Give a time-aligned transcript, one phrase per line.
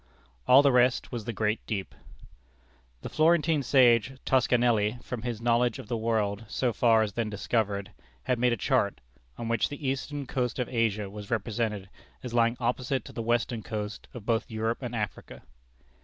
[0.47, 1.93] All the rest was the great deep.
[3.03, 7.91] The Florentine sage Toscanelli, from his knowledge of the world so far as then discovered,
[8.23, 8.99] had made a chart,
[9.37, 11.87] on which the eastern coast of Asia was represented
[12.23, 15.43] as lying opposite to the western coast of both Europe and Africa.